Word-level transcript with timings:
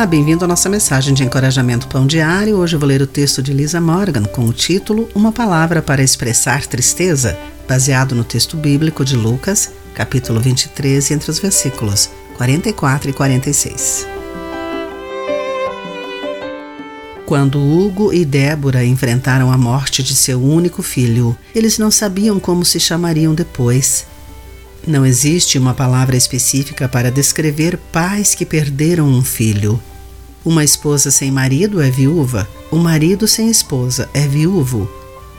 Olá, 0.00 0.06
bem-vindo 0.06 0.42
à 0.46 0.48
nossa 0.48 0.66
mensagem 0.70 1.12
de 1.12 1.22
encorajamento 1.22 1.86
Pão 1.86 2.06
Diário. 2.06 2.56
Hoje 2.56 2.74
vou 2.74 2.88
ler 2.88 3.02
o 3.02 3.06
texto 3.06 3.42
de 3.42 3.52
Lisa 3.52 3.82
Morgan 3.82 4.22
com 4.22 4.46
o 4.46 4.52
título 4.52 5.06
Uma 5.14 5.30
Palavra 5.30 5.82
para 5.82 6.02
Expressar 6.02 6.66
Tristeza, 6.66 7.38
baseado 7.68 8.14
no 8.14 8.24
texto 8.24 8.56
bíblico 8.56 9.04
de 9.04 9.14
Lucas, 9.14 9.70
capítulo 9.92 10.40
23, 10.40 11.10
entre 11.10 11.30
os 11.30 11.38
versículos 11.38 12.08
44 12.38 13.10
e 13.10 13.12
46. 13.12 14.06
Quando 17.26 17.60
Hugo 17.60 18.10
e 18.10 18.24
Débora 18.24 18.82
enfrentaram 18.82 19.52
a 19.52 19.58
morte 19.58 20.02
de 20.02 20.16
seu 20.16 20.42
único 20.42 20.82
filho, 20.82 21.36
eles 21.54 21.76
não 21.76 21.90
sabiam 21.90 22.40
como 22.40 22.64
se 22.64 22.80
chamariam 22.80 23.34
depois. 23.34 24.06
Não 24.86 25.04
existe 25.04 25.58
uma 25.58 25.74
palavra 25.74 26.16
específica 26.16 26.88
para 26.88 27.10
descrever 27.10 27.76
pais 27.92 28.34
que 28.34 28.46
perderam 28.46 29.06
um 29.06 29.22
filho. 29.22 29.78
Uma 30.44 30.64
esposa 30.64 31.10
sem 31.10 31.30
marido 31.30 31.82
é 31.82 31.90
viúva, 31.90 32.48
o 32.70 32.76
um 32.76 32.78
marido 32.78 33.28
sem 33.28 33.50
esposa 33.50 34.08
é 34.14 34.26
viúvo. 34.26 34.90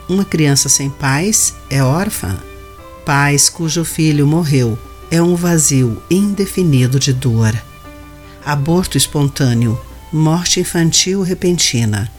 Uma 0.08 0.24
criança 0.24 0.68
sem 0.68 0.88
pais 0.88 1.54
é 1.68 1.82
órfã. 1.82 2.38
Pais 3.04 3.48
cujo 3.48 3.84
filho 3.84 4.26
morreu 4.26 4.78
é 5.10 5.20
um 5.20 5.34
vazio 5.34 6.00
indefinido 6.08 7.00
de 7.00 7.12
dor. 7.12 7.52
Aborto 8.44 8.96
espontâneo, 8.96 9.78
morte 10.12 10.60
infantil 10.60 11.22
repentina. 11.22 12.10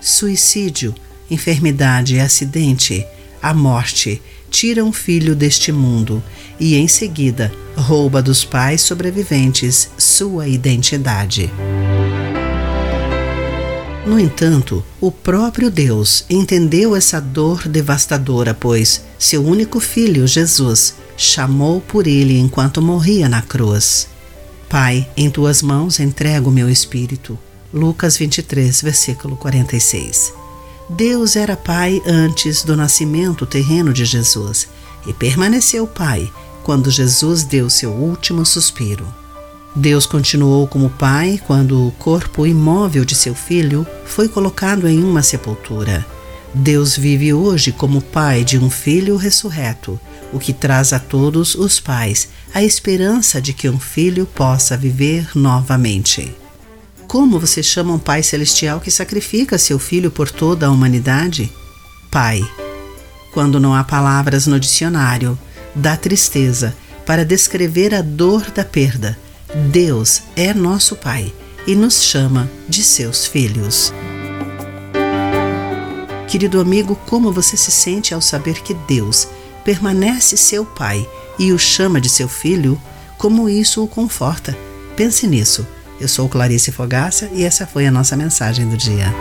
Suicídio, 0.00 0.94
enfermidade 1.30 2.16
e 2.16 2.20
acidente, 2.20 3.06
a 3.40 3.54
morte 3.54 4.20
tira 4.50 4.84
um 4.84 4.92
filho 4.92 5.36
deste 5.36 5.70
mundo 5.70 6.22
e, 6.58 6.74
em 6.74 6.88
seguida, 6.88 7.52
rouba 7.76 8.20
dos 8.20 8.44
pais 8.44 8.80
sobreviventes 8.82 9.90
sua 9.96 10.48
identidade. 10.48 11.50
No 14.10 14.18
entanto, 14.18 14.84
o 15.00 15.12
próprio 15.12 15.70
Deus 15.70 16.24
entendeu 16.28 16.96
essa 16.96 17.20
dor 17.20 17.68
devastadora, 17.68 18.52
pois 18.52 19.04
seu 19.16 19.40
único 19.40 19.78
filho, 19.78 20.26
Jesus, 20.26 20.96
chamou 21.16 21.80
por 21.80 22.08
ele 22.08 22.36
enquanto 22.36 22.82
morria 22.82 23.28
na 23.28 23.40
cruz. 23.40 24.08
Pai, 24.68 25.08
em 25.16 25.30
tuas 25.30 25.62
mãos 25.62 26.00
entrego 26.00 26.50
meu 26.50 26.68
espírito. 26.68 27.38
Lucas 27.72 28.16
23, 28.16 28.82
versículo 28.82 29.36
46. 29.36 30.32
Deus 30.88 31.36
era 31.36 31.56
Pai 31.56 32.02
antes 32.04 32.64
do 32.64 32.76
nascimento 32.76 33.46
terreno 33.46 33.92
de 33.92 34.04
Jesus 34.04 34.66
e 35.06 35.12
permaneceu 35.12 35.86
Pai 35.86 36.28
quando 36.64 36.90
Jesus 36.90 37.44
deu 37.44 37.70
seu 37.70 37.92
último 37.92 38.44
suspiro. 38.44 39.19
Deus 39.74 40.04
continuou 40.04 40.66
como 40.66 40.90
Pai 40.90 41.40
quando 41.46 41.86
o 41.86 41.92
corpo 41.92 42.46
imóvel 42.46 43.04
de 43.04 43.14
seu 43.14 43.34
filho 43.34 43.86
foi 44.04 44.28
colocado 44.28 44.88
em 44.88 45.02
uma 45.02 45.22
sepultura. 45.22 46.04
Deus 46.52 46.96
vive 46.96 47.32
hoje 47.32 47.70
como 47.70 48.02
Pai 48.02 48.42
de 48.42 48.58
um 48.58 48.68
filho 48.68 49.16
ressurreto, 49.16 49.98
o 50.32 50.38
que 50.40 50.52
traz 50.52 50.92
a 50.92 50.98
todos 50.98 51.54
os 51.54 51.78
pais 51.78 52.28
a 52.52 52.62
esperança 52.62 53.40
de 53.40 53.52
que 53.52 53.68
um 53.68 53.78
filho 53.78 54.26
possa 54.26 54.76
viver 54.76 55.30
novamente. 55.36 56.34
Como 57.06 57.38
você 57.38 57.62
chama 57.62 57.94
um 57.94 57.98
Pai 57.98 58.24
Celestial 58.24 58.80
que 58.80 58.90
sacrifica 58.90 59.58
seu 59.58 59.78
filho 59.78 60.10
por 60.10 60.30
toda 60.30 60.66
a 60.66 60.70
humanidade? 60.70 61.50
Pai. 62.10 62.42
Quando 63.32 63.60
não 63.60 63.72
há 63.72 63.84
palavras 63.84 64.48
no 64.48 64.58
dicionário, 64.58 65.38
da 65.74 65.96
tristeza 65.96 66.74
para 67.06 67.24
descrever 67.24 67.94
a 67.94 68.02
dor 68.02 68.50
da 68.50 68.64
perda, 68.64 69.16
Deus 69.54 70.22
é 70.36 70.54
nosso 70.54 70.96
Pai 70.96 71.32
e 71.66 71.74
nos 71.74 72.02
chama 72.02 72.50
de 72.68 72.82
seus 72.82 73.26
filhos. 73.26 73.92
Querido 76.28 76.60
amigo, 76.60 76.94
como 77.06 77.32
você 77.32 77.56
se 77.56 77.70
sente 77.70 78.14
ao 78.14 78.20
saber 78.20 78.62
que 78.62 78.74
Deus 78.74 79.28
permanece 79.64 80.36
seu 80.36 80.64
Pai 80.64 81.06
e 81.38 81.52
o 81.52 81.58
chama 81.58 82.00
de 82.00 82.08
seu 82.08 82.28
filho? 82.28 82.80
Como 83.18 83.48
isso 83.48 83.82
o 83.82 83.88
conforta? 83.88 84.56
Pense 84.96 85.26
nisso 85.26 85.66
eu 86.00 86.08
sou 86.08 86.28
Clarice 86.28 86.72
Fogaça 86.72 87.28
e 87.34 87.44
essa 87.44 87.66
foi 87.66 87.86
a 87.86 87.90
nossa 87.90 88.16
mensagem 88.16 88.66
do 88.66 88.76
dia. 88.76 89.12